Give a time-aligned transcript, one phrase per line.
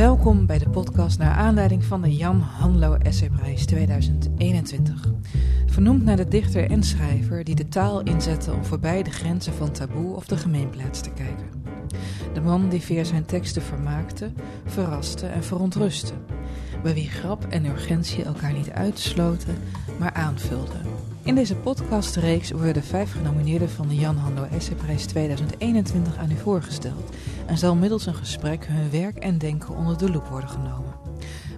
[0.00, 5.12] Welkom bij de podcast naar aanleiding van de Jan Hanlo Essayprijs 2021.
[5.66, 9.70] Vernoemd naar de dichter en schrijver die de taal inzette om voorbij de grenzen van
[9.70, 11.64] taboe of de gemeenplaats te kijken.
[12.32, 14.30] De man die via zijn teksten vermaakte,
[14.64, 16.14] verraste en verontrustte.
[16.82, 19.56] Bij wie grap en urgentie elkaar niet uitsloten,
[19.98, 21.09] maar aanvulden.
[21.22, 26.36] In deze podcastreeks worden de vijf genomineerden van de Jan Hando Essayprijs 2021 aan u
[26.36, 27.14] voorgesteld
[27.46, 30.94] en zal middels een gesprek hun werk en denken onder de loep worden genomen.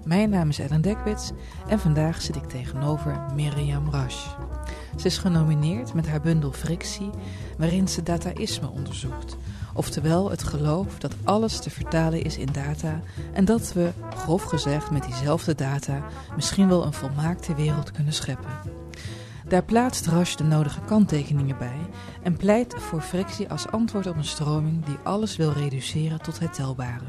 [0.04, 1.30] Mijn naam is Ellen Dekwits
[1.68, 4.26] en vandaag zit ik tegenover Mirjam Rasch.
[4.96, 7.10] Ze is genomineerd met haar bundel Frictie,
[7.58, 9.36] waarin ze dataïsme onderzoekt.
[9.74, 13.00] Oftewel het geloof dat alles te vertalen is in data
[13.32, 16.02] en dat we, grof gezegd, met diezelfde data
[16.36, 18.50] misschien wel een volmaakte wereld kunnen scheppen.
[19.52, 21.78] Daar plaatst Rasch de nodige kanttekeningen bij
[22.22, 26.54] en pleit voor frictie als antwoord op een stroming die alles wil reduceren tot het
[26.54, 27.04] telbare.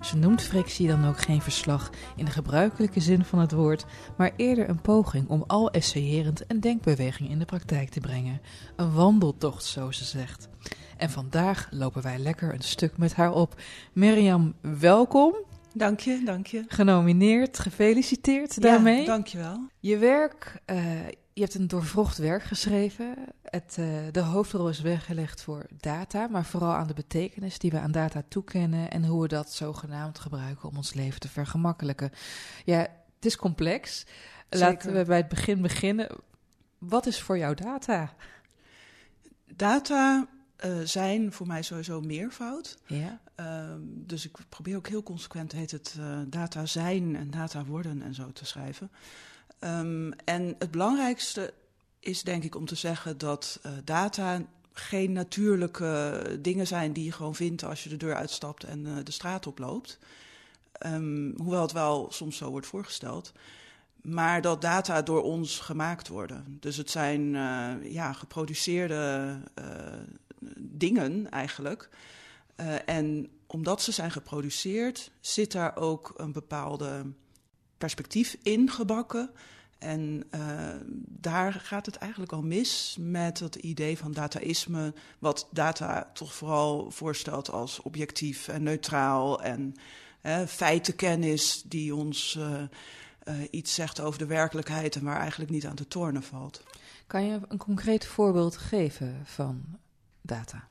[0.00, 3.84] Ze noemt frictie dan ook geen verslag in de gebruikelijke zin van het woord,
[4.16, 8.40] maar eerder een poging om al essayerend een denkbeweging in de praktijk te brengen.
[8.76, 10.48] Een wandeltocht, zo ze zegt.
[10.96, 13.60] En vandaag lopen wij lekker een stuk met haar op.
[13.92, 15.34] Mirjam, welkom.
[15.74, 16.64] Dank je, dank je.
[16.68, 19.00] Genomineerd, gefeliciteerd daarmee.
[19.00, 19.68] Ja, dank je wel.
[19.80, 20.78] Je werk, uh,
[21.36, 23.16] je hebt een doorvrocht werk geschreven.
[23.42, 27.78] Het, uh, de hoofdrol is weggelegd voor data, maar vooral aan de betekenis die we
[27.78, 32.10] aan data toekennen en hoe we dat zogenaamd gebruiken om ons leven te vergemakkelijken.
[32.64, 32.78] Ja,
[33.14, 33.98] het is complex.
[34.48, 34.68] Zeker.
[34.68, 36.08] Laten we bij het begin beginnen.
[36.78, 38.14] Wat is voor jou data?
[39.46, 40.28] Data
[40.64, 42.78] uh, zijn voor mij sowieso meervoud.
[42.86, 43.20] Ja.
[43.40, 48.02] Uh, dus ik probeer ook heel consequent heet het uh, data zijn en data worden
[48.02, 48.90] en zo te schrijven.
[49.66, 51.54] Um, en het belangrijkste
[52.00, 57.12] is denk ik om te zeggen dat uh, data geen natuurlijke dingen zijn die je
[57.12, 59.98] gewoon vindt als je de deur uitstapt en de straat oploopt.
[60.86, 63.32] Um, hoewel het wel soms zo wordt voorgesteld.
[64.02, 66.56] Maar dat data door ons gemaakt worden.
[66.60, 67.30] Dus het zijn
[67.92, 69.38] ja, geproduceerde
[70.58, 71.88] dingen eigenlijk.
[72.84, 77.12] En omdat ze zijn geproduceerd, zit daar ook een bepaalde
[77.78, 79.30] perspectief in gebakken.
[79.78, 80.40] En uh,
[81.08, 86.90] daar gaat het eigenlijk al mis met het idee van dataïsme, wat data toch vooral
[86.90, 89.74] voorstelt als objectief en neutraal en
[90.22, 92.38] uh, feitenkennis die ons
[93.50, 96.62] iets zegt over de werkelijkheid en waar eigenlijk niet aan te tornen valt.
[97.06, 99.64] Kan je een concreet voorbeeld geven van
[100.20, 100.66] data?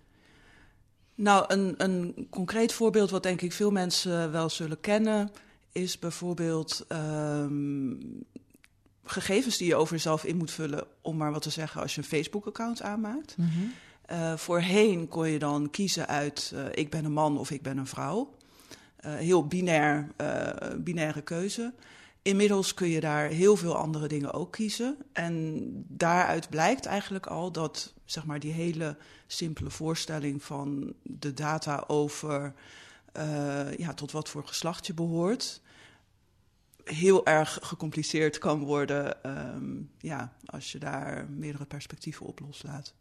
[1.16, 5.31] Nou, een, een concreet voorbeeld wat denk ik veel mensen wel zullen kennen,
[5.72, 8.25] is bijvoorbeeld um,
[9.05, 12.01] gegevens die je over jezelf in moet vullen, om maar wat te zeggen, als je
[12.01, 13.38] een Facebook-account aanmaakt.
[13.38, 13.73] Mm -hmm.
[14.11, 17.77] uh, voorheen kon je dan kiezen uit uh, ik ben een man of ik ben
[17.77, 18.33] een vrouw.
[19.05, 20.07] Uh, heel binair,
[20.77, 21.73] binaire keuze.
[22.21, 24.97] Inmiddels kun je daar heel veel andere dingen ook kiezen.
[25.13, 31.83] En daaruit blijkt eigenlijk al dat zeg maar, die hele simpele voorstelling van de data
[31.87, 32.53] over
[33.77, 35.61] ja, tot wat voor geslacht je behoort.
[36.85, 42.94] Heel erg gecompliceerd kan worden um, ja, als je daar meerdere perspectieven op loslaat.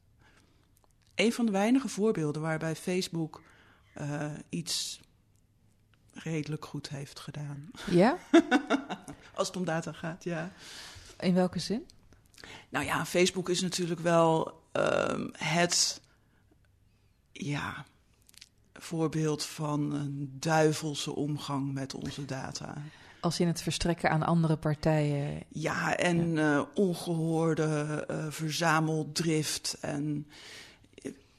[1.14, 3.42] Een van de weinige voorbeelden waarbij Facebook
[4.00, 5.00] uh, iets
[6.12, 7.70] redelijk goed heeft gedaan.
[7.90, 8.18] Ja?
[9.34, 10.52] Als het om data gaat, ja.
[11.18, 11.86] In welke zin?
[12.68, 16.00] Nou ja, Facebook is natuurlijk wel um, het
[17.32, 17.84] ja,
[18.72, 22.82] voorbeeld van een duivelse omgang met onze data.
[23.24, 25.42] Als in het verstrekken aan andere partijen.
[25.48, 26.54] Ja, en ja.
[26.54, 30.26] Uh, ongehoorde uh, verzameldrift en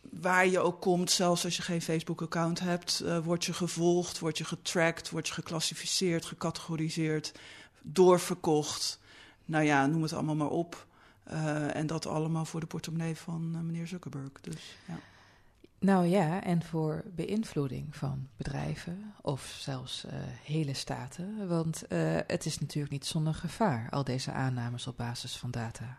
[0.02, 4.38] waar je ook komt, zelfs als je geen Facebook-account hebt, uh, word je gevolgd, word
[4.38, 7.32] je getracked, word je geclassificeerd, gecategoriseerd,
[7.82, 9.00] doorverkocht.
[9.46, 10.86] Nou ja, noem het allemaal maar op.
[11.74, 14.42] En dat allemaal voor de portemonnee van meneer Zuckerberg.
[14.42, 15.00] Dus, ja.
[15.86, 20.12] Nou ja, en voor beïnvloeding van bedrijven of zelfs uh,
[20.44, 21.48] hele staten.
[21.48, 21.84] Want
[22.28, 25.98] het is natuurlijk niet zonder gevaar, al deze aannames op basis van data.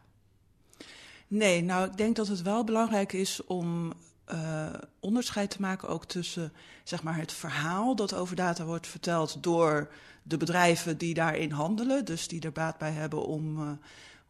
[1.26, 3.92] Nee, nou ik denk dat het wel belangrijk is om
[4.32, 6.52] uh, onderscheid te maken ook tussen
[6.84, 9.92] zeg maar, het verhaal dat over data wordt verteld door
[10.22, 13.78] de bedrijven die daarin handelen, dus die er baat bij hebben om,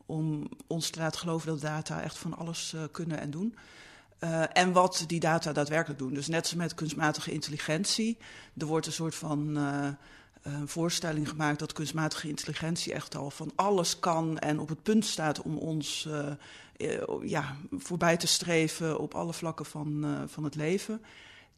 [0.06, 3.56] om ons te laten geloven dat data echt van alles kunnen en doen.
[4.52, 6.14] En wat die data daadwerkelijk doen.
[6.14, 8.18] Dus net zoals met kunstmatige intelligentie.
[8.56, 9.56] Er wordt een soort van
[10.42, 15.04] een voorstelling gemaakt dat kunstmatige intelligentie echt al van alles kan en op het punt
[15.04, 16.32] staat om ons uh,
[17.22, 21.02] ja, voorbij te streven op alle vlakken van, van het leven.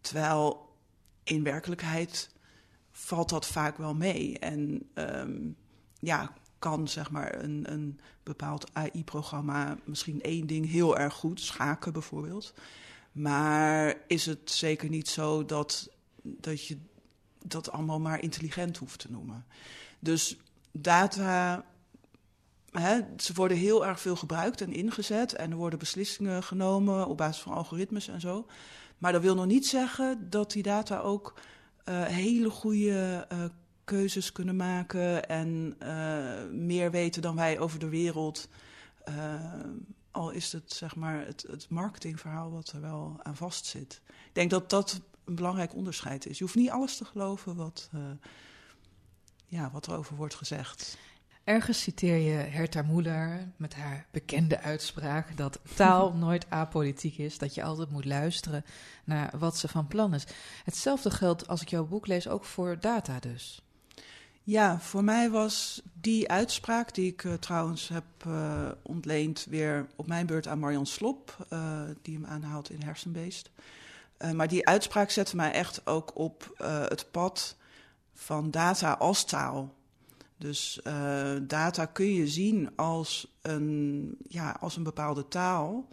[0.01, 0.69] Terwijl
[1.25, 2.31] in werkelijkheid
[2.91, 4.39] valt dat vaak wel mee.
[4.39, 5.57] En um,
[6.01, 11.93] ja, kan zeg maar een, een bepaald AI-programma misschien één ding heel erg goed, schaken
[11.93, 12.55] bijvoorbeeld.
[13.13, 15.91] Maar is het zeker niet zo dat,
[16.23, 16.79] dat je
[17.45, 19.47] dat allemaal maar intelligent hoeft te noemen.
[19.99, 20.37] Dus
[20.73, 21.65] data,
[22.71, 27.17] hè, ze worden heel erg veel gebruikt en ingezet en er worden beslissingen genomen op
[27.17, 28.47] basis van algoritmes en zo.
[28.99, 31.41] Maar dat wil nog niet zeggen dat die data ook
[31.89, 33.45] uh, hele goede uh,
[33.89, 38.49] keuzes kunnen maken en uh, meer weten dan wij over de wereld.
[40.11, 44.01] al is het zeg maar het, het marketingverhaal wat er wel aan vastzit.
[44.07, 46.39] Ik denk dat dat een belangrijk onderscheid is.
[46.39, 48.01] Je hoeft niet alles te geloven wat, uh,
[49.47, 50.99] ja, wat er over wordt gezegd.
[51.49, 57.55] Ergens citeer je Herta Moeller met haar bekende uitspraak dat taal nooit apolitiek is, dat
[57.55, 58.65] je altijd moet luisteren
[59.05, 60.27] naar wat ze van plan is.
[60.65, 63.63] Hetzelfde geldt als ik jouw boek lees ook voor data dus.
[64.49, 70.07] Ja, voor mij was die uitspraak, die ik uh, trouwens heb uh, ontleend, weer op
[70.07, 73.51] mijn beurt aan Marjan Slop, uh, die hem aanhaalt in Hersenbeest.
[74.33, 76.55] Maar die uitspraak zette mij echt ook op
[76.89, 77.57] het pad
[78.15, 79.75] van data als taal.
[80.37, 80.81] Dus
[81.43, 85.89] data kun je zien als een, ja, als een bepaalde taal.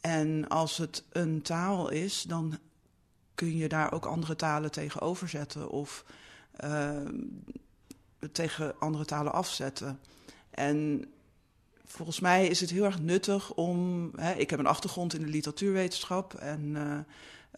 [0.00, 2.58] En als het een taal is, dan
[3.34, 6.04] kun je daar ook andere talen tegenover zetten of
[8.32, 10.00] tegen andere talen afzetten.
[10.50, 11.04] En
[11.84, 14.10] volgens mij is het heel erg nuttig om.
[14.16, 16.98] Hè, ik heb een achtergrond in de literatuurwetenschap en uh,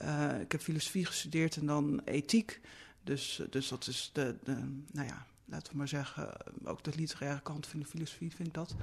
[0.02, 2.60] uh, ik heb filosofie gestudeerd en dan ethiek.
[3.02, 4.56] Dus, dus dat is de, de,
[4.92, 6.28] nou ja, laten we maar zeggen,
[6.64, 8.74] ook de literaire kant van de filosofie vind ik dat.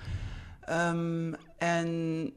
[0.69, 2.33] Um, en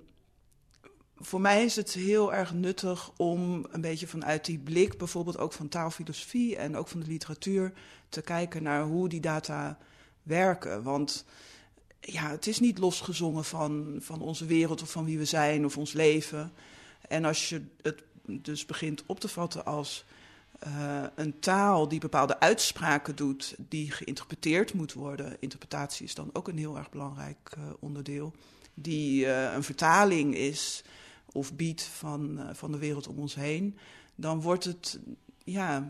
[1.20, 5.52] voor mij is het heel erg nuttig om een beetje vanuit die blik, bijvoorbeeld ook
[5.52, 7.72] van taalfilosofie en ook van de literatuur,
[8.08, 9.78] te kijken naar hoe die data
[10.22, 10.82] werken.
[10.82, 11.24] Want
[12.00, 15.78] ja, het is niet losgezongen van, van onze wereld of van wie we zijn of
[15.78, 16.52] ons leven.
[17.08, 20.04] En als je het dus begint op te vatten als
[20.66, 25.36] uh, een taal die bepaalde uitspraken doet, die geïnterpreteerd moet worden.
[25.40, 28.32] Interpretatie is dan ook een heel erg belangrijk uh, onderdeel.
[28.74, 30.84] Die uh, een vertaling is
[31.34, 33.78] of biedt van, van de wereld om ons heen.
[34.14, 34.98] Dan wordt het
[35.44, 35.88] ja,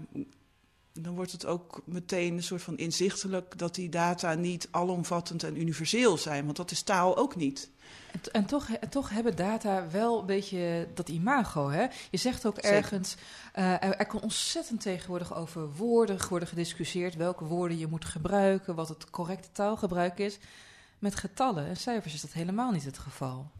[0.92, 5.60] dan wordt het ook meteen een soort van inzichtelijk dat die data niet alomvattend en
[5.60, 7.70] universeel zijn, want dat is taal ook niet.
[8.12, 11.68] En, en toch, toch hebben data wel een beetje dat imago.
[11.70, 11.86] Hè?
[12.10, 13.16] Je zegt ook ergens,
[13.58, 18.74] uh, er, er kan ontzettend tegenwoordig over woorden worden gediscussieerd, welke woorden je moet gebruiken,
[18.74, 20.38] wat het correcte taalgebruik is.
[20.98, 23.50] Met getallen en cijfers is dat helemaal niet het geval.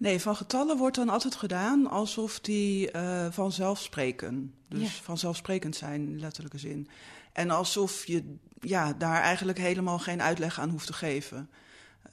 [0.00, 4.54] Nee, van getallen wordt dan altijd gedaan alsof die uh, vanzelf spreken.
[4.68, 5.02] Dus ja.
[5.02, 6.88] vanzelfsprekend zijn in letterlijke zin.
[7.32, 11.50] En alsof je ja, daar eigenlijk helemaal geen uitleg aan hoeft te geven.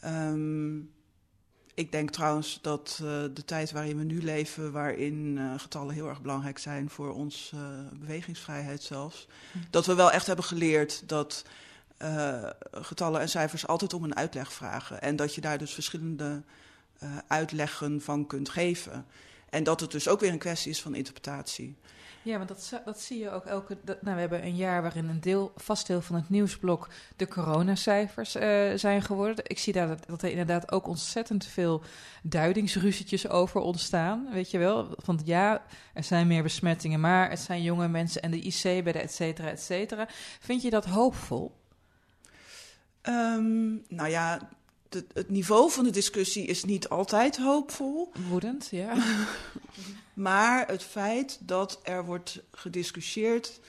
[0.05, 0.91] Um,
[1.73, 6.07] ik denk trouwens dat uh, de tijd waarin we nu leven, waarin uh, getallen heel
[6.07, 9.57] erg belangrijk zijn voor onze uh, bewegingsvrijheid zelfs, hm.
[9.69, 11.45] dat we wel echt hebben geleerd dat
[12.71, 15.01] getallen en cijfers altijd om een uitleg vragen.
[15.01, 16.43] En dat je daar dus verschillende
[17.03, 19.05] uh, uitleggen van kunt geven.
[19.49, 21.77] En dat het dus ook weer een kwestie is van interpretatie.
[22.27, 23.77] Ja, want dat, dat zie je ook elke.
[23.83, 27.27] Dat, nou, we hebben een jaar waarin een deel, vast deel van het nieuwsblok de
[27.27, 29.45] coronacijfers uh, zijn geworden.
[29.47, 31.83] Ik zie daar dat, dat, er inderdaad ook ontzettend veel
[32.23, 34.27] duidingsruzietjes over ontstaan.
[34.31, 34.87] Weet je wel?
[34.97, 35.63] Van ja,
[35.93, 39.13] er zijn meer besmettingen, maar het zijn jonge mensen en de IC bij de et
[39.13, 40.07] cetera, et cetera.
[40.39, 41.55] Vind je dat hoopvol?
[43.03, 44.49] Um, nou ja,
[44.89, 48.11] de, het niveau van de discussie is niet altijd hoopvol.
[48.29, 48.93] Woedend, ja.
[50.13, 53.59] maar het feit dat er wordt gediscussieerd,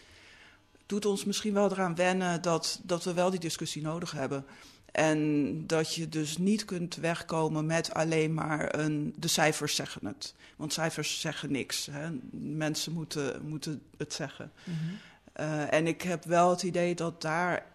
[0.87, 4.44] doet ons misschien wel eraan wennen dat, dat we wel die discussie nodig hebben.
[4.92, 9.14] En dat je dus niet kunt wegkomen met alleen maar een.
[9.16, 10.34] De cijfers zeggen het.
[10.56, 11.87] Want cijfers zeggen niks.
[11.90, 12.08] Hè.
[12.40, 14.52] Mensen moeten, moeten het zeggen.
[14.64, 14.98] Mm -hmm.
[15.44, 17.66] uh, en ik heb wel het idee dat daar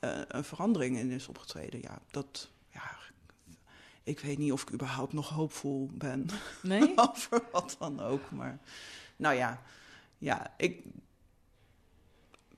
[0.00, 1.80] uh, een verandering in is opgetreden.
[1.82, 2.48] Ja, dat,
[4.04, 6.28] ik weet niet of ik überhaupt nog hoopvol ben.
[6.62, 6.92] Nee?
[7.10, 8.30] over wat dan ook.
[8.30, 8.58] Maar
[9.16, 9.62] nou ja,
[10.18, 10.82] ja ik,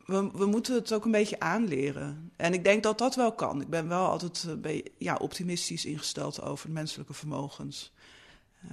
[0.04, 2.32] we, we moeten het ook een beetje aanleren.
[2.36, 3.60] En ik denk dat dat wel kan.
[3.60, 7.92] Ik ben wel altijd een beetje, ja, optimistisch ingesteld over menselijke vermogens.
[8.70, 8.72] Uh,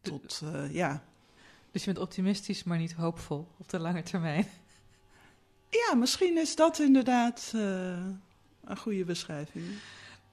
[0.00, 1.04] tot, uh, ja.
[1.70, 4.46] Dus je bent optimistisch, maar niet hoopvol op de lange termijn.
[5.88, 9.64] Ja, misschien is dat inderdaad een goede beschrijving.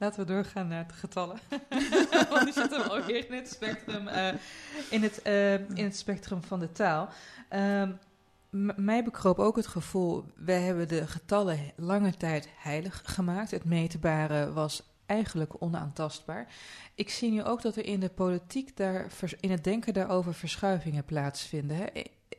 [0.01, 1.39] Laten we doorgaan naar de getallen.
[2.29, 4.07] Want die zitten alweer in het spectrum,
[4.89, 5.21] in, het,
[5.73, 7.09] in het spectrum van de taal.
[7.49, 7.91] Ehm,
[8.75, 13.51] mij bekroop ook het gevoel, wij hebben de getallen lange tijd heilig gemaakt.
[13.51, 16.47] Het meetbare was eigenlijk onaantastbaar.
[16.95, 19.07] Ik zie nu ook dat er in de politiek, daar,
[19.39, 21.77] in het denken daarover verschuivingen plaatsvinden.
[21.77, 21.85] Hè.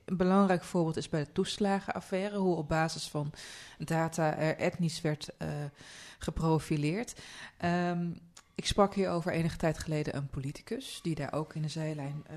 [0.05, 3.33] Een belangrijk voorbeeld is bij de toeslagenaffaire, hoe op basis van
[3.79, 5.49] data er etnisch werd uh,
[6.23, 7.21] geprofileerd.
[7.65, 8.19] Um,
[8.55, 12.25] ik sprak hier over enige tijd geleden een politicus, die daar ook in de zijlijn
[12.31, 12.37] uh,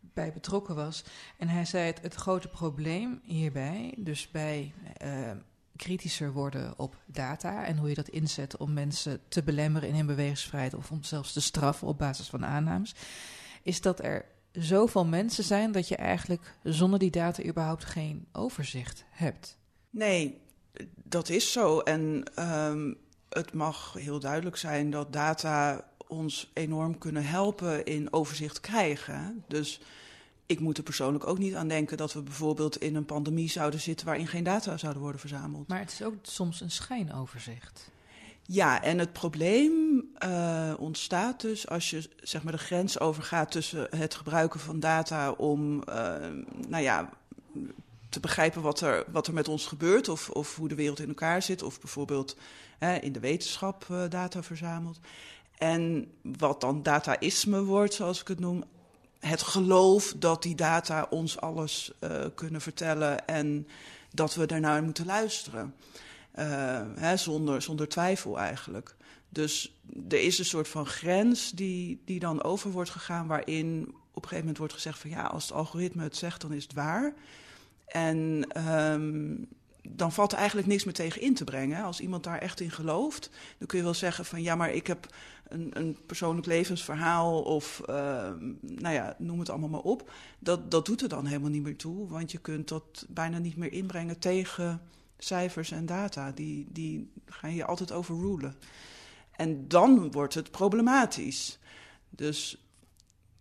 [0.00, 1.04] bij betrokken was.
[1.36, 4.72] En hij zei: het, het grote probleem hierbij, dus bij
[5.04, 5.30] uh,
[5.76, 10.06] kritischer worden op data en hoe je dat inzet om mensen te belemmeren in hun
[10.06, 12.94] bewegingsvrijheid of om zelfs te straffen op basis van aannames,
[13.62, 19.04] is dat er zoveel mensen zijn dat je eigenlijk zonder die data überhaupt geen overzicht
[19.10, 19.58] hebt.
[19.90, 20.40] Nee,
[20.94, 21.78] dat is zo.
[21.78, 22.96] En um,
[23.28, 29.44] het mag heel duidelijk zijn dat data ons enorm kunnen helpen in overzicht krijgen.
[29.48, 29.80] Dus
[30.46, 33.80] ik moet er persoonlijk ook niet aan denken dat we bijvoorbeeld in een pandemie zouden
[33.80, 35.68] zitten waarin geen data zouden worden verzameld.
[35.68, 37.90] Maar het is ook soms een schijnoverzicht.
[38.42, 43.86] Ja, en het probleem uh, ontstaat dus als je zeg maar, de grens overgaat tussen
[43.96, 46.16] het gebruiken van data om, uh,
[46.68, 47.10] nou ja,
[48.20, 51.08] te begrijpen wat er, wat er met ons gebeurt of, of hoe de wereld in
[51.08, 52.36] elkaar zit, of bijvoorbeeld
[52.78, 54.98] hè, in de wetenschap uh, data verzamelt.
[55.58, 58.64] En wat dan dataïsme wordt, zoals ik het noem,
[59.18, 63.68] het geloof dat die data ons alles uh, kunnen vertellen en
[64.12, 65.74] dat we daarnaar moeten luisteren.
[66.38, 68.96] Uh, hè, zonder, zonder twijfel eigenlijk.
[69.28, 74.22] Dus er is een soort van grens die, die dan over wordt gegaan, waarin op
[74.22, 76.72] een gegeven moment wordt gezegd van ja, als het algoritme het zegt, dan is het
[76.72, 77.14] waar.
[77.88, 79.48] En um,
[79.88, 81.84] dan valt er eigenlijk niks meer tegen in te brengen.
[81.84, 84.86] Als iemand daar echt in gelooft, dan kun je wel zeggen van ja, maar ik
[84.86, 85.06] heb
[85.48, 87.94] een, een persoonlijk levensverhaal of uh,
[88.60, 90.10] nou ja, noem het allemaal maar op.
[90.38, 93.56] Dat, dat doet er dan helemaal niet meer toe, want je kunt dat bijna niet
[93.56, 94.80] meer inbrengen tegen
[95.18, 96.32] cijfers en data.
[96.32, 98.54] Die, die gaan je altijd overrulen.
[99.32, 101.58] En dan wordt het problematisch.
[102.10, 102.66] Dus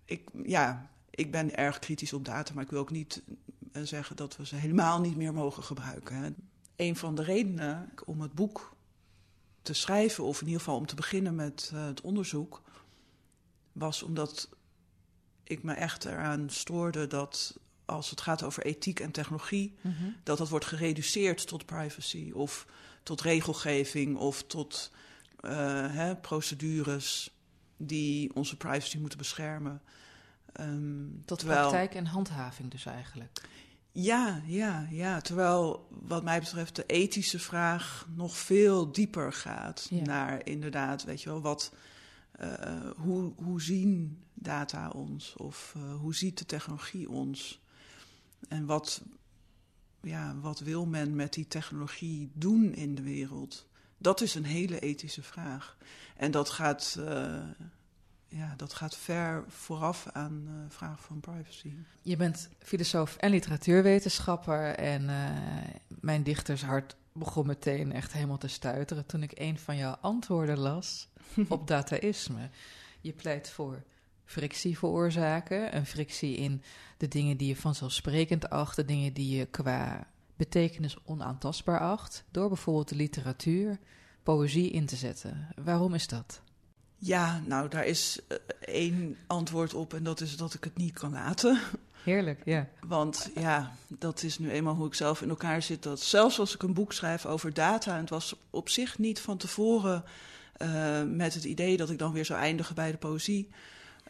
[0.06, 3.22] ik, ja, ik ben erg kritisch op data, maar ik wil ook niet
[3.86, 6.36] zeggen dat we ze helemaal niet meer mogen gebruiken.
[6.76, 8.76] Een van de redenen om het boek
[9.62, 12.62] te schrijven, of in ieder geval om te beginnen met uh, het onderzoek,
[13.72, 14.50] was omdat
[15.44, 20.16] ik me echt eraan stoorde dat als het gaat over ethiek en technologie, mm -hmm.
[20.24, 22.66] dat dat wordt gereduceerd tot privacy of
[23.04, 24.92] tot regelgeving of tot
[25.42, 25.52] uh,
[25.94, 27.32] hè, procedures
[27.78, 29.82] die onze privacy moeten beschermen.
[30.60, 31.60] Um, Tot terwijl...
[31.60, 33.42] praktijk en handhaving dus eigenlijk.
[34.00, 35.22] Ja, ja, ja.
[35.22, 40.04] Terwijl wat mij betreft de ethische vraag nog veel dieper gaat ja.
[40.04, 41.74] naar inderdaad, weet je wel, wat,
[42.42, 47.62] uh, hoe, hoe zien data ons of uh, hoe ziet de technologie ons?
[48.48, 49.04] En wat,
[50.02, 53.68] ja, wat wil men met die technologie doen in de wereld?
[53.98, 55.78] Dat is een hele ethische vraag.
[56.16, 57.44] En dat gaat, uh,
[58.28, 61.74] ja, dat gaat ver vooraf aan uh, vragen van privacy.
[62.02, 64.76] Je bent filosoof en literatuurwetenschapper.
[64.76, 65.30] En uh,
[65.88, 71.08] mijn dichtershart begon meteen echt helemaal te stuiteren toen ik een van jouw antwoorden las
[71.48, 72.50] op dataïsme.
[73.02, 73.84] Je pleit voor
[74.26, 75.76] frictie veroorzaken.
[75.76, 76.62] Een frictie in
[76.98, 82.48] de dingen die je vanzelfsprekend acht, de dingen die je qua betekenis onaantastbaar acht, door
[82.48, 83.80] bijvoorbeeld de literatuur,
[84.24, 85.48] poëzie in te zetten.
[85.64, 86.42] Waarom is dat?
[86.98, 90.94] Ja, nou, daar is uh, één antwoord op en dat is dat ik het niet
[90.94, 91.60] kan laten.
[92.04, 92.68] Heerlijk, ja.
[92.86, 95.84] Want ja, dat is nu eenmaal hoe ik zelf in elkaar zit.
[95.84, 99.20] Dat zelfs als ik een boek schrijf over data, en het was op zich niet
[99.20, 100.04] van tevoren
[100.58, 103.50] uh, met het idee dat ik dan weer zou eindigen bij de poëzie.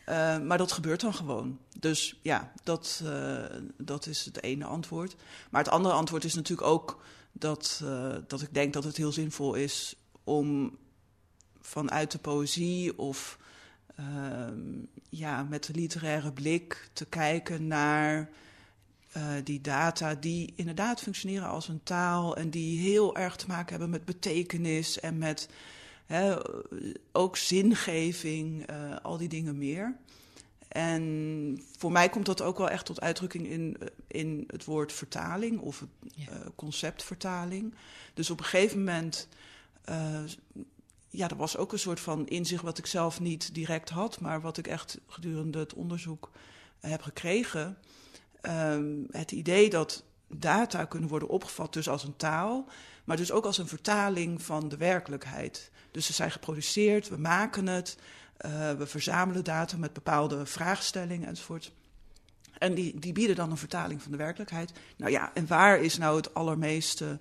[0.10, 1.60] Uh, maar dat gebeurt dan gewoon.
[1.80, 3.44] Dus ja, dat, uh,
[3.78, 5.16] dat is het ene antwoord.
[5.50, 7.84] Maar het andere antwoord is natuurlijk ook dat,
[8.28, 10.78] dat ik denk dat het heel zinvol is om
[11.68, 13.38] vanuit de poëzie of
[15.10, 18.30] ja, met de literaire blik te kijken naar
[19.44, 23.90] die data die inderdaad functioneren als een taal en die heel erg te maken hebben
[23.90, 25.50] met betekenis en met
[26.08, 26.36] Hè,
[27.12, 29.96] ook zingeving, eh, al die dingen meer.
[30.68, 34.94] En voor mij komt dat ook wel echt tot uitdrukking in, eh, in het woord
[34.94, 36.30] vertaling of het Ja.
[36.32, 37.74] eh, concept vertaling.
[38.14, 39.28] Dus op een gegeven moment,
[39.84, 40.24] eh,
[41.10, 44.42] ja, er was ook een soort van inzicht wat ik zelf niet direct had, maar
[44.42, 46.32] wat ik echt gedurende het onderzoek
[46.80, 47.78] heb gekregen.
[48.42, 52.68] Ehm, het idee dat data kunnen worden opgevat dus als een taal,
[53.04, 55.72] maar dus ook als een vertaling van de werkelijkheid.
[55.92, 57.98] Dus ze zijn geproduceerd, we maken het,
[58.38, 61.72] eh, we verzamelen data met bepaalde vraagstellingen enzovoort.
[62.58, 64.72] En die, die bieden dan een vertaling van de werkelijkheid.
[64.98, 67.20] Nou ja, en waar is nou het allermeeste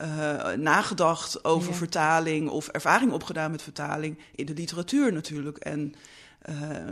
[0.00, 1.76] eh, nagedacht over Ja.
[1.76, 4.18] vertaling of ervaring opgedaan met vertaling?
[4.34, 5.58] In de literatuur natuurlijk.
[5.58, 5.94] En
[6.40, 6.86] eh,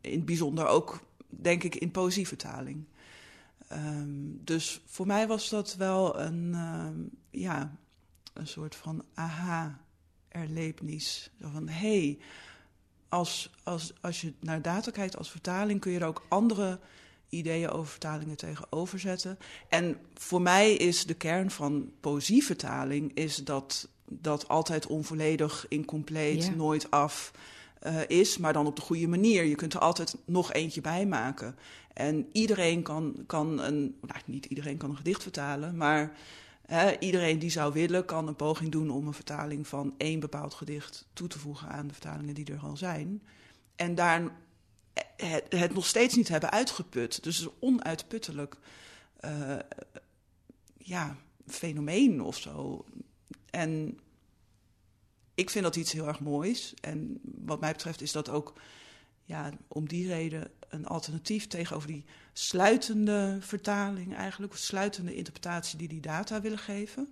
[0.00, 2.84] in het bijzonder ook, denk ik, in poëzievertaling.
[3.68, 4.10] Ehm,
[4.44, 6.94] dus voor mij was dat wel een, ehm,
[7.30, 7.76] ja,
[8.32, 11.30] een soort van aha-erlebnis.
[11.40, 12.18] Zo van, hé, hey,
[13.08, 15.80] als, als, als je naar data kijkt als vertaling...
[15.80, 16.78] kun je er ook andere
[17.32, 19.38] ideeën over vertalingen tegenover zetten.
[19.68, 23.10] En voor mij is de kern van poëzievertaling...
[23.14, 26.54] is dat dat altijd onvolledig, incompleet, Ja.
[26.54, 27.32] nooit af
[27.80, 28.38] eh, is...
[28.38, 29.44] maar dan op de goede manier.
[29.44, 31.56] Je kunt er altijd nog eentje bij maken...
[31.92, 36.16] En iedereen kan, kan een, nou niet iedereen kan een gedicht vertalen, maar
[36.66, 40.54] hè, iedereen die zou willen kan een poging doen om een vertaling van één bepaald
[40.54, 43.22] gedicht toe te voegen aan de vertalingen die er al zijn.
[43.76, 44.30] En daar
[45.16, 47.22] het, nog steeds niet hebben uitgeput.
[47.22, 48.56] Dus onuitputtelijk
[49.16, 49.58] eh,
[50.78, 52.84] ja, fenomeen of zo.
[53.50, 53.98] En
[55.34, 56.74] ik vind dat iets heel erg moois.
[56.80, 58.54] En wat mij betreft is dat ook
[59.24, 65.88] ja, om die reden een alternatief tegenover die sluitende vertaling eigenlijk, of sluitende interpretatie die
[65.88, 67.08] die data willen geven.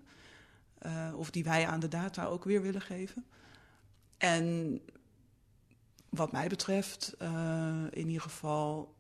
[0.86, 3.24] Uh, of die wij aan de data ook weer willen geven.
[4.16, 4.80] En
[6.10, 8.94] wat mij betreft, uh, in ieder geval,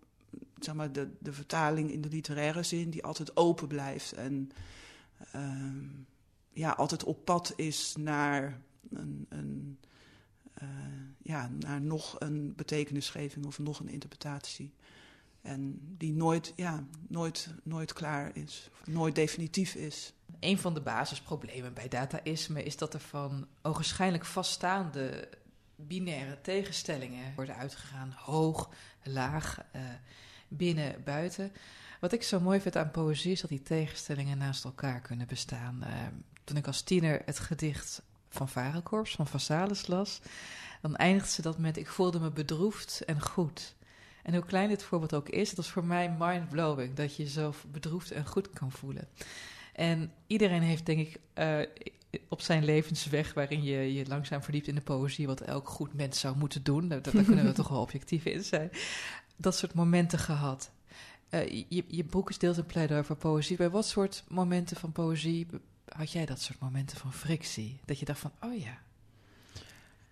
[0.58, 4.50] zeg maar, de, de vertaling in de literaire zin, die altijd open blijft en
[5.36, 5.90] uh,
[6.52, 9.78] ja, altijd op pad is naar een, een
[10.62, 10.68] uh,
[11.22, 14.74] ja, naar nog een betekenisgeving of nog een interpretatie.
[15.42, 20.12] En die nooit, ja, nooit, nooit klaar is, nooit definitief is.
[20.40, 25.28] Een van de basisproblemen bij dataïsme is dat er van ogenschijnlijk vaststaande
[25.86, 28.14] binaire tegenstellingen worden uitgegaan.
[28.16, 28.70] Hoog,
[29.02, 29.82] laag, uh,
[30.48, 31.52] binnen, buiten.
[32.00, 35.80] Wat ik zo mooi vind aan poëzie is dat die tegenstellingen naast elkaar kunnen bestaan.
[35.82, 35.92] Uh,
[36.44, 40.20] toen ik als tiener het gedicht van Varenkorps, van Vassalis las,
[40.80, 43.74] dan eindigt ze dat met ik voelde me bedroefd en goed.
[44.22, 47.66] En hoe klein dit voorbeeld ook is, het was voor mij mind-blowing dat je jezelf
[47.70, 49.08] bedroefd en goed kan voelen.
[49.72, 51.60] En iedereen heeft, denk ik, uh,
[52.28, 56.20] op zijn levensweg, waarin je je langzaam verdiept in de poëzie, wat elk goed mens
[56.20, 58.70] zou moeten doen, daar, daar kunnen we toch wel objectief in zijn,
[59.36, 60.70] dat soort momenten gehad.
[61.30, 63.56] Uh, je, je boek is deels een pleidooi voor poëzie.
[63.56, 65.46] Bij wat soort momenten van poëzie
[65.88, 67.80] had jij dat soort momenten van frictie?
[67.84, 68.78] Dat je dacht van, oh ja.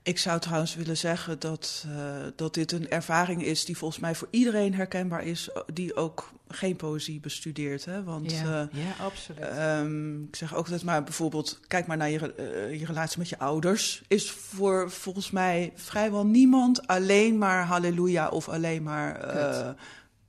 [0.08, 1.94] Ik zou trouwens willen zeggen dat, uh,
[2.36, 6.76] dat dit een ervaring is die volgens mij voor iedereen herkenbaar is, die ook geen
[6.76, 7.84] poëzie bestudeert.
[7.84, 8.02] Hè?
[8.04, 9.44] Want, ja, uh, ja absoluut.
[9.58, 13.28] Um, ik zeg ook altijd maar bijvoorbeeld, kijk maar naar je, uh, je relatie met
[13.28, 14.02] je ouders.
[14.06, 19.36] Is voor volgens mij vrijwel niemand alleen maar halleluja of alleen maar...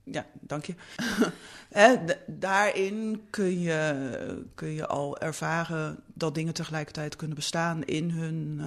[0.04, 0.74] ja, dank je.
[1.70, 3.94] Hè, daarin kun je,
[4.54, 8.60] kun je al ervaren dat dingen tegelijkertijd kunnen bestaan in hun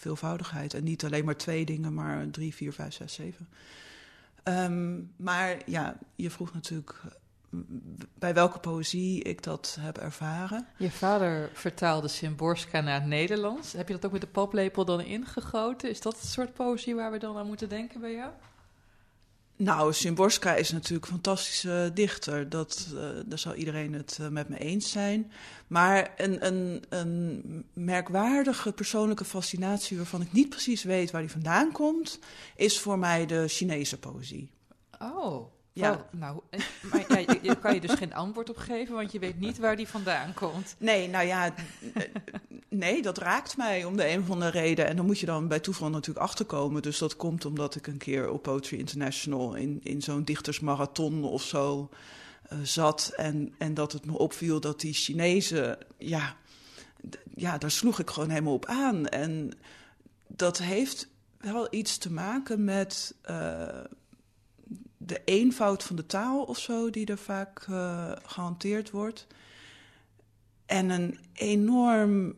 [0.00, 0.74] veelvoudigheid.
[0.74, 3.48] En niet alleen maar twee dingen, maar drie, vier, vijf, zes, zeven.
[4.44, 6.94] Um, maar ja, je vroeg natuurlijk
[8.14, 10.66] bij welke poëzie ik dat heb ervaren.
[10.76, 13.72] Je vader vertaalde Szymborska naar het Nederlands.
[13.72, 15.90] Heb je dat ook met de paplepel dan ingegoten?
[15.90, 18.30] Is dat het soort poëzie waar we dan aan moeten denken bij jou?
[19.60, 22.48] Nou, Szymborska is natuurlijk een fantastische dichter.
[22.48, 25.32] Dat, uh, daar zal iedereen het uh, met me eens zijn.
[25.66, 29.96] Maar een, een, een merkwaardige persoonlijke fascinatie...
[29.96, 32.18] waarvan ik niet precies weet waar die vandaan komt...
[32.56, 34.50] is voor mij de Chinese poëzie.
[34.98, 35.92] Oh, ja.
[35.92, 36.40] Oh, nou,
[36.82, 38.94] maar ja, je, kan je dus geen antwoord op geven...
[38.94, 40.74] want je weet niet waar die vandaan komt.
[40.78, 41.54] Nee, nou ja...
[42.68, 44.86] Nee, dat raakt mij om de een of andere reden.
[44.86, 46.82] En dan moet je dan bij toeval natuurlijk achterkomen.
[46.82, 51.42] Dus dat komt omdat ik een keer op Poetry International in, in zo'n dichtersmarathon of
[51.42, 51.88] zo
[52.52, 53.12] uh, zat.
[53.16, 56.36] En, en dat het me opviel dat die Chinezen, ja,
[57.34, 59.06] ja, daar sloeg ik gewoon helemaal op aan.
[59.06, 59.52] En
[60.26, 63.64] dat heeft wel iets te maken met uh,
[65.02, 69.26] de eenvoud van de taal of zo, die er vaak uh, gehanteerd wordt.
[70.66, 72.34] En een enorm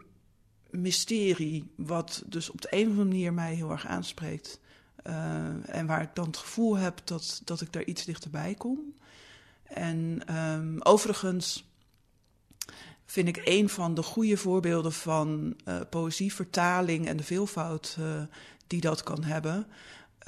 [0.71, 4.61] mysterie, wat dus op de een of andere manier mij heel erg aanspreekt.
[5.07, 8.95] Uh, en waar ik dan het gevoel heb dat, dat ik daar iets dichterbij kom.
[9.63, 11.71] En um, overigens
[13.05, 17.99] vind ik een van de goede voorbeelden van uh, poëzievertaling en de veelvoud
[18.67, 19.67] die dat kan hebben,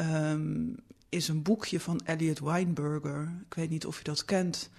[0.01, 0.77] um,
[1.15, 3.33] is een boekje van Elliot Weinberger.
[3.47, 4.71] Ik weet niet of je dat kent.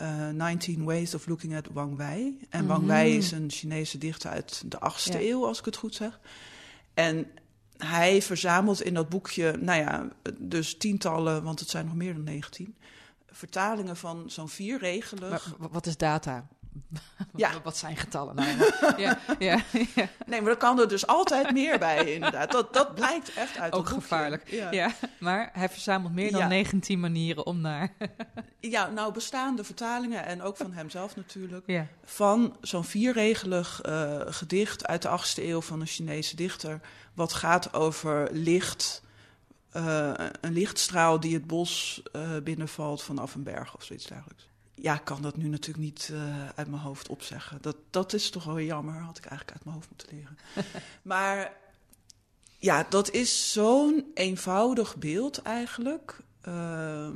[0.00, 2.18] Uh, 19 Ways of Looking at Wang Wei.
[2.24, 2.66] En mm -hmm.
[2.66, 5.20] Wang Wei is een Chinese dichter uit de 8e ja.
[5.20, 6.20] eeuw, als ik het goed zeg.
[6.94, 7.26] En
[7.76, 12.24] hij verzamelt in dat boekje, nou ja, dus tientallen, want het zijn nog meer dan
[12.24, 12.74] 19,
[13.30, 15.56] vertalingen van zo'n vierregelig.
[15.58, 16.48] Maar, wat is data?
[17.36, 17.50] Ja.
[17.62, 18.34] Wat zijn getallen?
[18.34, 18.48] Nou,
[19.02, 19.60] ja, ja,
[19.94, 22.52] ja, Nee, maar er kan er dus altijd meer bij, inderdaad.
[22.52, 24.50] Dat, dat blijkt echt uit Ook gevaarlijk.
[24.50, 24.70] Ja.
[24.70, 24.90] ja.
[25.18, 26.46] maar hij verzamelt meer dan ja.
[26.46, 27.92] 19 manieren om naar...
[28.60, 31.86] ja, nou bestaande vertalingen, en ook van hemzelf natuurlijk...
[32.04, 36.80] Van zo'n vierregelig uh, gedicht uit de 8e eeuw van een Chinese dichter...
[37.14, 39.02] wat gaat over licht...
[39.76, 44.48] Uh, een lichtstraal die het bos uh, binnenvalt vanaf een berg of zoiets dergelijks
[44.84, 47.58] ja, ik kan dat nu natuurlijk niet uh, uit mijn hoofd opzeggen.
[47.62, 48.94] Dat, dat is toch wel jammer.
[48.94, 50.38] Had ik eigenlijk uit mijn hoofd moeten leren.
[51.12, 51.56] maar
[52.58, 56.20] ja, dat is zo'n eenvoudig beeld eigenlijk.
[56.48, 57.08] Uh,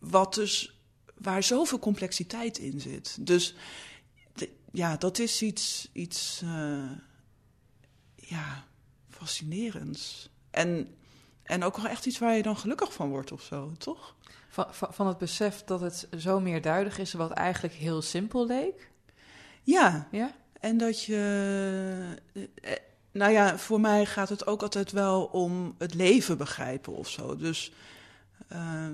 [0.00, 0.80] wat dus,
[1.14, 3.26] waar zoveel complexiteit in zit.
[3.26, 3.54] Dus
[4.72, 6.90] ja, dat is iets, iets uh,
[8.16, 8.64] ja,
[9.08, 10.30] fascinerends.
[10.50, 10.94] En,
[11.42, 14.14] en ook wel echt iets waar je dan gelukkig van wordt of zo, toch?
[14.52, 18.90] Van, van het besef dat het zo meerduidig is, wat eigenlijk heel simpel leek?
[19.62, 20.08] Ja.
[20.10, 20.34] Ja?
[20.60, 22.20] En dat je.
[23.12, 27.36] Nou ja, voor mij gaat het ook altijd wel om het leven begrijpen of zo.
[27.36, 27.72] Dus.
[28.52, 28.86] Uh,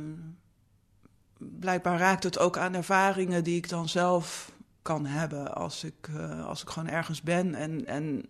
[1.38, 5.54] blijkbaar raakt het ook aan ervaringen die ik dan zelf kan hebben.
[5.54, 8.26] Als ik, uh, als ik gewoon ergens ben en, en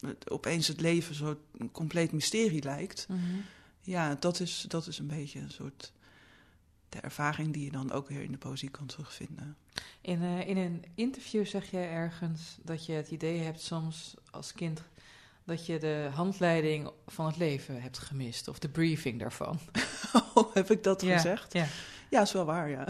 [0.00, 3.06] het, opeens het leven zo een compleet mysterie lijkt.
[3.08, 3.18] Mhm.
[3.18, 3.44] Mm -hmm.
[3.80, 5.92] Ja, dat is, dat is een beetje een soort
[6.90, 9.56] de ervaring die je dan ook weer in de poëzie kan terugvinden.
[10.00, 14.52] In, uh, in een interview zeg jij ergens dat je het idee hebt soms als
[14.52, 14.82] kind
[15.44, 19.58] dat je de handleiding van het leven hebt gemist, of de briefing daarvan.
[20.34, 21.52] Oh, heb ik dat ja, gezegd?
[21.52, 21.66] Ja.
[22.10, 22.86] ja, is wel waar, ja.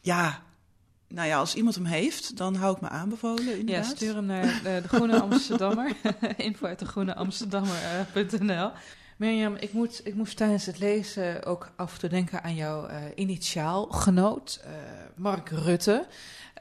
[0.00, 0.42] ja,
[1.08, 3.88] nou ja, als iemand hem heeft, dan hou ik me aanbevolen, inderdaad.
[3.88, 5.96] Ja, stuur hem naar de, de Groene Amsterdammer,
[6.36, 8.70] info uit de Groene Amsterdammer.nl.
[9.16, 12.88] Mirjam, ik, moet, ik moest tijdens het lezen ook af en toe denken aan jouw
[12.88, 14.70] uh, initiaalgenoot, uh,
[15.14, 16.06] Mark Rutte.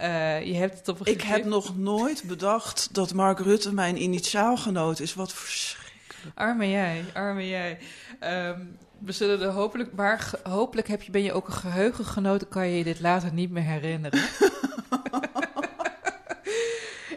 [0.01, 4.01] Uh, je hebt het op een Ik heb nog nooit bedacht dat Mark Rutte mijn
[4.01, 5.13] initiaalgenoot is.
[5.13, 6.37] Wat verschrikkelijk.
[6.37, 7.77] Arme jij, arme jij.
[8.23, 12.49] Um, we zullen er hopelijk, maar hopelijk heb je, ben je ook een geheugengenoot, dan
[12.49, 14.19] kan je je dit later niet meer herinneren.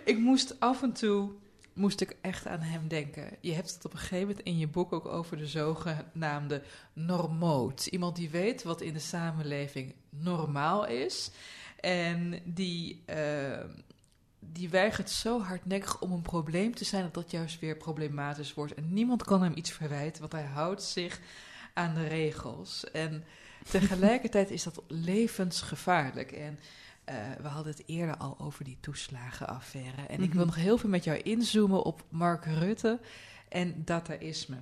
[0.04, 1.30] ik moest af en toe
[1.78, 3.36] moest ik echt aan hem denken.
[3.40, 6.62] Je hebt het op een gegeven moment in je boek ook over de zogenaamde
[6.92, 7.86] normoot.
[7.86, 11.30] Iemand die weet wat in de samenleving normaal is.
[11.80, 13.64] En die, uh,
[14.38, 17.02] die weigert zo hardnekkig om een probleem te zijn...
[17.02, 18.74] dat dat juist weer problematisch wordt.
[18.74, 21.20] En niemand kan hem iets verwijten, want hij houdt zich
[21.74, 22.90] aan de regels.
[22.90, 23.24] En
[23.70, 26.32] tegelijkertijd is dat levensgevaarlijk.
[26.32, 26.58] En
[27.08, 29.96] uh, we hadden het eerder al over die toeslagenaffaire.
[29.96, 30.24] En mm -hmm.
[30.24, 33.00] ik wil nog heel veel met jou inzoomen op Mark Rutte
[33.48, 34.56] en dataïsme.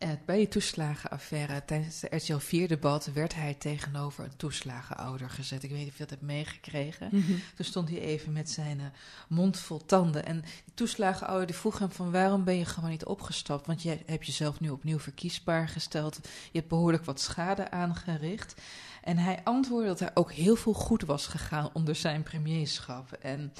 [0.00, 5.62] En bij die toeslagenaffaire, tijdens de RTL 4-debat, werd hij tegenover een toeslagenouder gezet.
[5.62, 7.08] Ik weet niet of je dat hebt meegekregen.
[7.12, 7.40] Mm -hmm.
[7.54, 8.86] Toen stond hij even met zijn uh,
[9.28, 10.26] mond vol tanden.
[10.26, 13.66] En die toeslagenouder die vroeg hem van waarom ben je gewoon niet opgestapt?
[13.66, 16.18] Want je hebt jezelf nu opnieuw verkiesbaar gesteld.
[16.22, 18.54] Je hebt behoorlijk wat schade aangericht.
[19.02, 23.12] En hij antwoordde dat er ook heel veel goed was gegaan onder zijn premierschap.
[23.12, 23.52] En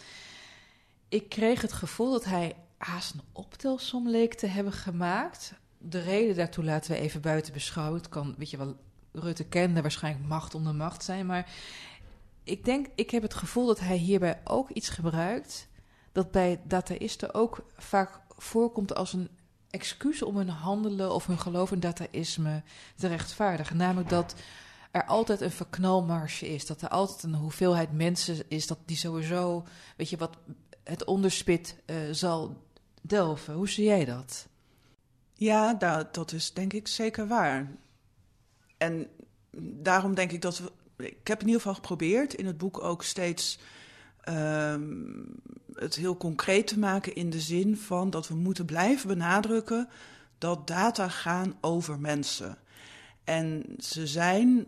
[1.09, 5.53] ik kreeg het gevoel dat hij haast een optelsom leek te hebben gemaakt.
[5.79, 7.99] De reden daartoe laten we even buiten beschouwen.
[7.99, 8.77] Het kan, weet je wel,
[9.13, 11.27] Rutte kende waarschijnlijk macht om de macht zijn.
[11.27, 11.51] Maar
[12.45, 15.69] ik denk, ik heb het gevoel dat hij hierbij ook iets gebruikt.
[16.13, 19.29] dat bij dataïsten ook vaak voorkomt als een
[19.71, 22.63] excuus om hun handelen of hun geloof in dataïsme
[22.97, 23.77] te rechtvaardigen.
[23.77, 24.35] Namelijk dat
[24.91, 26.67] er altijd een verknalmarge is.
[26.67, 29.65] Dat er altijd een hoeveelheid mensen is dat die sowieso,
[29.97, 30.37] weet je, wat
[30.85, 32.65] het onderspit uh, zal
[33.03, 33.55] delven.
[33.55, 34.49] Hoe zie jij dat?
[35.35, 37.71] Ja, dat, dat is denk ik zeker waar.
[38.79, 39.09] En
[39.83, 40.73] daarom denk ik dat we.
[40.97, 43.59] Ik heb in ieder geval geprobeerd in het boek ook steeds
[44.29, 45.27] um,
[45.75, 49.89] het heel concreet te maken in de zin van dat we moeten blijven benadrukken
[50.39, 52.59] dat data gaan over mensen.
[53.25, 54.67] En ze zijn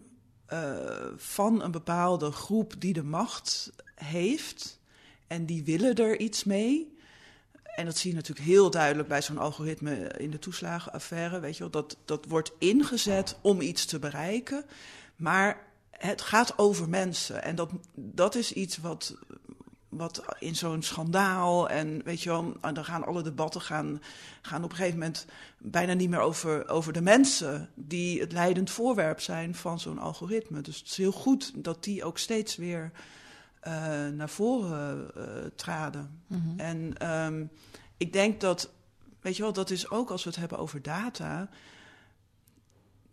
[0.52, 4.80] uh, van een bepaalde groep die de macht heeft.
[5.26, 6.96] en die willen er iets mee.
[7.62, 11.40] En dat zie je natuurlijk heel duidelijk bij zo'n algoritme in de toeslagenaffaire.
[11.40, 14.64] Weet je wel, dat, dat wordt ingezet om iets te bereiken.
[15.16, 17.42] Maar het gaat over mensen.
[17.42, 19.16] En dat, dat is iets wat,
[19.92, 24.02] wat in zo'n schandaal en weet je wel, dan gaan alle debatten gaan,
[24.42, 25.26] gaan op een gegeven moment
[25.58, 30.60] bijna niet meer over, over de mensen die het leidend voorwerp zijn van zo'n algoritme.
[30.60, 32.90] Dus het is heel goed dat die ook steeds weer
[33.66, 33.72] uh,
[34.08, 35.24] naar voren uh,
[35.56, 36.22] traden.
[36.26, 36.60] Mhm.
[36.60, 37.50] En um,
[37.96, 38.70] ik denk dat,
[39.20, 41.48] weet je wel, dat is ook als we het hebben over data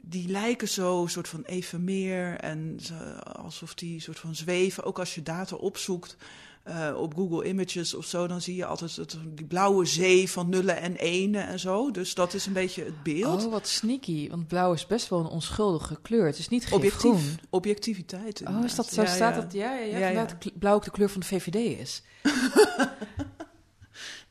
[0.01, 4.83] die lijken zo soort van even meer en ze, alsof die soort van zweven.
[4.83, 6.17] Ook als je data opzoekt
[6.67, 10.49] uh, op Google Images of zo, dan zie je altijd het, die blauwe zee van
[10.49, 11.91] nullen en enen en zo.
[11.91, 13.45] Dus dat is een beetje het beeld.
[13.45, 14.29] Oh, wat sneaky.
[14.29, 16.25] Want blauw is best wel een onschuldige kleur.
[16.25, 17.39] Het is niet Objectief, groen.
[17.49, 18.41] Objectiviteit.
[18.47, 19.01] Oh, is dat zo?
[19.01, 19.41] Ja, staat ja.
[19.41, 19.53] dat?
[19.53, 20.25] Ja, ja, ja.
[20.53, 22.03] Blauw ook de kleur van de VVD is.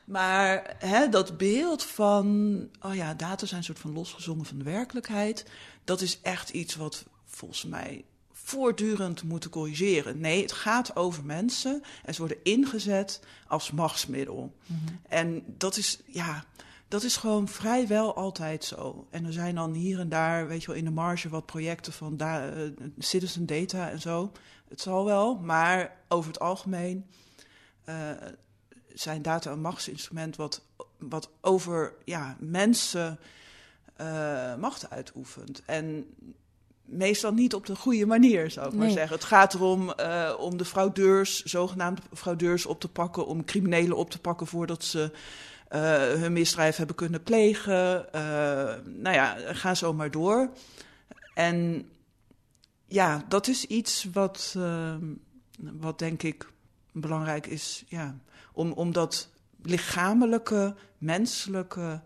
[0.08, 4.64] Maar hè, dat beeld van, oh ja, data zijn een soort van losgezongen van de
[4.64, 5.46] werkelijkheid,
[5.84, 8.04] dat is echt iets wat volgens mij
[8.42, 10.20] voortdurend moeten corrigeren.
[10.20, 14.55] Nee, het gaat over mensen en ze worden ingezet als machtsmiddel.
[15.09, 16.44] En dat is, ja,
[16.88, 19.07] dat is gewoon vrijwel altijd zo.
[19.11, 21.92] En er zijn dan hier en daar, weet je wel, in de marge wat projecten
[21.92, 22.62] van da eh,
[22.98, 24.33] citizen data en zo.
[24.68, 27.07] Het zal wel, maar over het algemeen
[27.85, 28.11] eh,
[28.94, 30.62] zijn data een machtsinstrument wat,
[30.98, 33.18] wat over ja, mensen
[33.96, 35.62] eh, macht uitoefent.
[35.64, 36.07] En
[36.88, 39.16] meestal niet op de goede manier, zou ik maar zeggen.
[39.16, 44.11] Het gaat erom eh, om de fraudeurs, zogenaamde fraudeurs, op te pakken, om criminelen op
[44.11, 45.11] te pakken voordat ze
[45.68, 48.12] eh, hun misdrijf hebben kunnen plegen.
[48.12, 48.22] Eh,
[48.85, 50.51] nou ja, ga zo maar door.
[51.35, 51.88] En
[52.87, 54.57] ja, dat is iets wat,
[55.59, 56.51] wat denk ik
[56.92, 58.18] belangrijk is, ja,
[58.53, 59.29] om, om dat
[59.62, 62.01] lichamelijke, menselijke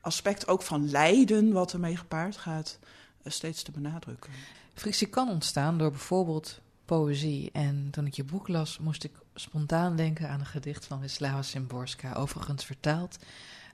[0.00, 2.78] aspect ook van lijden, wat ermee gepaard gaat,
[3.24, 4.32] steeds te benadrukken.
[4.74, 7.50] Frictie kan ontstaan door bijvoorbeeld poëzie.
[7.52, 11.42] En toen ik je boek las, moest ik spontaan denken aan een gedicht van Wisława
[11.42, 13.18] Szymborska, overigens vertaald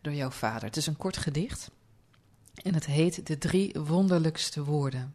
[0.03, 0.65] door jouw vader.
[0.65, 1.71] Het is een kort gedicht
[2.55, 5.15] en het heet De drie wonderlijkste woorden.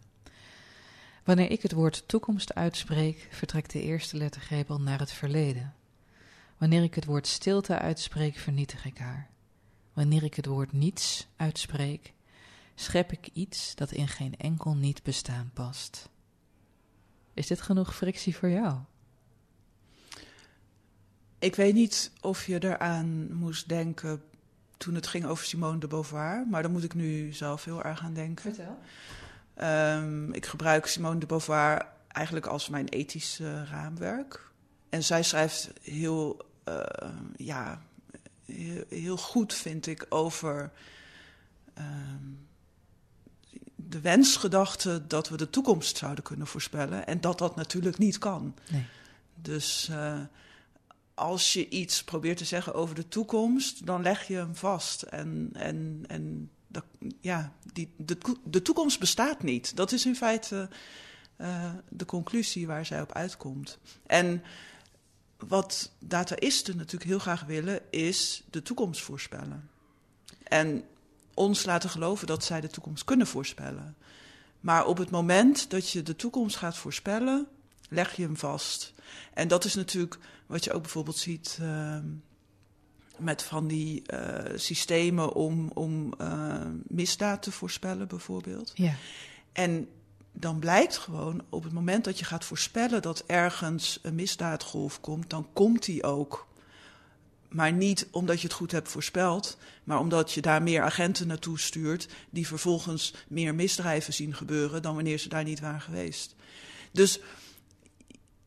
[1.24, 5.74] Wanneer ik het woord toekomst uitspreek, vertrekt de eerste lettergreep al naar het verleden.
[6.58, 9.30] Wanneer ik het woord stilte uitspreek, vernietig ik haar.
[9.94, 12.14] Wanneer ik het woord niets uitspreek,
[12.76, 16.10] schep ik iets dat in geen enkel niet bestaan past.
[17.34, 18.78] Is dit genoeg frictie voor jou?
[21.40, 24.24] Ik weet niet of je eraan moest denken
[24.78, 28.02] toen het ging over Simone de Beauvoir, maar daar moet ik nu zelf heel erg
[28.02, 28.54] aan denken.
[28.54, 28.80] Vertel.
[29.54, 34.52] Ehm, ik gebruik Simone de Beauvoir eigenlijk als mijn ethisch eh, raamwerk.
[34.90, 37.82] En zij schrijft heel, eh, ja,
[38.46, 40.72] heel, heel goed, vind ik, over
[41.74, 42.24] ehm,
[43.90, 47.08] de wensgedachte dat we de toekomst zouden kunnen voorspellen.
[47.08, 48.56] En dat dat natuurlijk niet kan.
[48.70, 48.86] Nee.
[49.36, 50.20] Dus eh,
[51.14, 55.02] als je iets probeert te zeggen over de toekomst, dan leg je hem vast.
[55.02, 56.84] En, en, en dat,
[57.20, 59.76] ja, die, de, de toekomst bestaat niet.
[59.76, 60.70] Dat is in feite
[61.36, 63.78] eh, de conclusie waar zij op uitkomt.
[64.06, 64.44] En
[65.38, 69.70] wat dataïsten natuurlijk heel graag willen, is de toekomst voorspellen.
[70.44, 70.84] En
[71.36, 73.96] ons laten geloven dat zij de toekomst kunnen voorspellen.
[74.60, 77.48] Maar op het moment dat je de toekomst gaat voorspellen,
[77.90, 78.94] leg je hem vast.
[79.34, 82.06] En dat is natuurlijk wat je ook bijvoorbeeld ziet ehm,
[83.18, 88.72] met van die eh, systemen om, om eh, misdaad te voorspellen, bijvoorbeeld.
[88.76, 88.94] Ja.
[89.52, 89.88] En
[90.32, 95.30] dan blijkt gewoon op het moment dat je gaat voorspellen dat ergens een misdaadgolf komt,
[95.30, 96.48] dan komt die ook.
[97.50, 101.60] Maar niet omdat je het goed hebt voorspeld, maar omdat je daar meer agenten naartoe
[101.60, 106.36] stuurt die vervolgens meer misdrijven zien gebeuren dan wanneer ze daar niet waren geweest.
[106.92, 107.20] Dus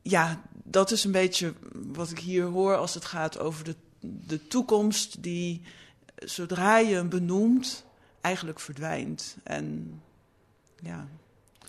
[0.02, 4.46] ja, dat is een beetje wat ik hier hoor als het gaat over de, de
[4.46, 5.62] toekomst die
[6.16, 7.84] zodra je hem benoemt
[8.20, 9.36] eigenlijk verdwijnt.
[9.42, 10.00] En
[10.80, 11.08] ja,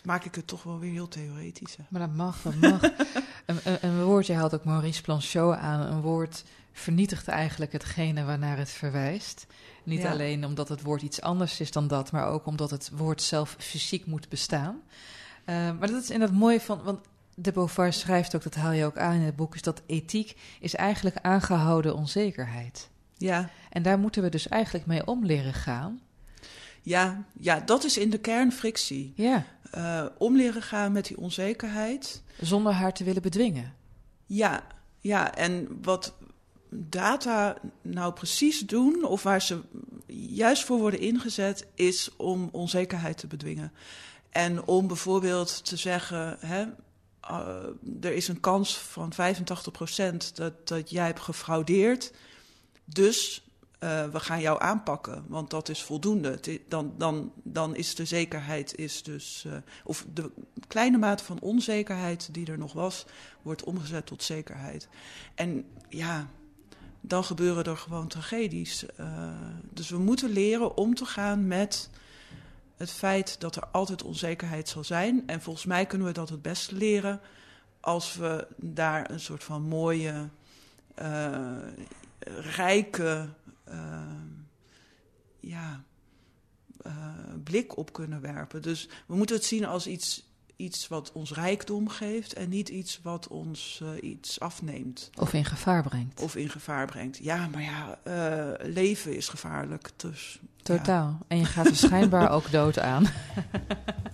[0.04, 1.76] maak ik het toch wel weer heel theoretisch.
[1.76, 1.84] hè.
[1.90, 2.82] Maar dat mag, dat mag.
[3.46, 8.24] een, een, een woord, je haalt ook Maurice Blanchot aan, een woord vernietigt eigenlijk hetgene
[8.24, 9.46] waarnaar het verwijst.
[9.84, 10.12] Niet Ja.
[10.12, 13.56] alleen omdat het woord iets anders is dan dat, maar ook omdat het woord zelf
[13.60, 14.82] fysiek moet bestaan.
[15.46, 17.00] Eh, maar dat is inderdaad mooi van, want
[17.36, 20.38] de Beauvoir schrijft ook, dat haal je ook aan in het boek, is dat ethiek
[20.60, 22.90] is eigenlijk aangehouden onzekerheid.
[23.18, 26.00] Ja, En daar moeten we dus eigenlijk mee om leren gaan.
[26.82, 29.14] ja, ja, dat is in de kern frictie.
[29.16, 32.22] Ja, Eh, om leren gaan met die onzekerheid.
[32.40, 33.74] zonder haar te willen bedwingen.
[34.26, 34.64] Ja,
[35.02, 36.14] Ja, en wat
[36.70, 39.62] data nou precies doen, of waar ze
[40.16, 43.72] juist voor worden ingezet, is om onzekerheid te bedwingen.
[44.30, 46.66] En om bijvoorbeeld te zeggen, hè,
[47.30, 52.14] uh, er is een kans van 85% dat, dat jij hebt gefraudeerd.
[52.86, 53.44] Dus
[53.80, 56.40] uh, we gaan jou aanpakken, want dat is voldoende.
[56.68, 59.54] Dan, dan, dan is de zekerheid is dus, uh,
[59.84, 60.32] of de
[60.68, 63.06] kleine mate van onzekerheid die er nog was,
[63.42, 64.88] wordt omgezet tot zekerheid.
[65.36, 66.30] En ja,
[67.02, 68.86] dan gebeuren er gewoon tragedies.
[69.00, 69.30] Uh,
[69.74, 71.90] dus we moeten leren om te gaan met
[72.76, 75.24] het feit dat er altijd onzekerheid zal zijn.
[75.28, 77.22] En volgens mij kunnen we dat het beste leren
[77.80, 80.30] als we daar een soort van mooie,
[81.02, 81.58] uh,
[82.56, 83.30] rijke
[83.70, 84.02] uh,
[85.40, 85.84] ja,
[87.44, 88.62] blik op kunnen werpen.
[88.62, 90.29] Dus we moeten het zien als iets,
[90.60, 95.10] iets wat ons rijkdom geeft en niet iets wat ons uh, iets afneemt.
[95.18, 96.22] Of in gevaar brengt.
[96.22, 97.18] Of in gevaar brengt.
[97.18, 97.98] Ja, maar ja,
[98.64, 99.90] leven is gevaarlijk.
[99.96, 101.18] Dus, Totaal.
[101.20, 101.26] Ja.
[101.28, 103.06] En je gaat er schijnbaar ook dood aan.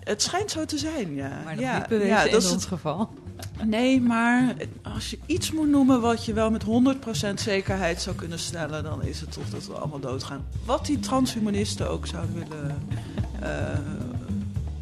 [0.03, 1.41] Het schijnt zo te zijn, ja.
[1.43, 3.13] Maar ja, niet bewezen ja, in dat is ons het geval.
[3.63, 8.39] Nee, maar als je iets moet noemen wat je wel met 100% zekerheid zou kunnen
[8.39, 10.45] stellen, dan is het toch dat we allemaal doodgaan.
[10.65, 12.87] Wat die transhumanisten ook zouden willen
[13.43, 13.49] uh,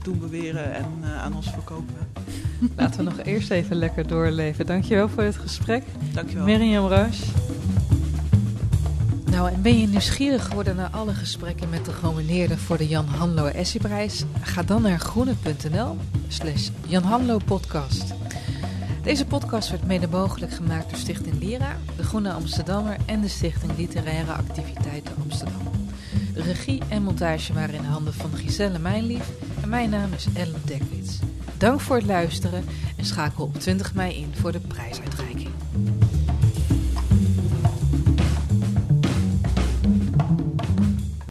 [0.04, 1.96] doen beweren en uh, aan ons verkopen.
[2.78, 4.66] Laten we nog eerst even lekker doorleven.
[4.66, 5.84] Dankjewel voor het gesprek.
[6.14, 6.46] Dankjewel.
[6.46, 7.22] Mirjam Roos.
[9.26, 13.06] Nou, en ben je nieuwsgierig geworden naar alle gesprekken met de genomineerden voor de Jan
[13.06, 14.24] Hanlo Essieprijs?
[14.42, 18.14] Ga dan naar groene.nl slash Jan Hanlo podcast.
[19.04, 23.78] Deze podcast werd mede mogelijk gemaakt door Stichting Lira, de Groene Amsterdammer en de Stichting
[23.78, 25.62] Literaire Activiteiten Amsterdam.
[26.34, 29.30] De regie en montage waren in handen van Giselle Mijnlief
[29.68, 31.20] mijn naam is Ellen Dekwits.
[31.58, 32.66] Dank voor het luisteren
[32.98, 35.33] en schakel op 20 mei in voor de prijsuitreiking.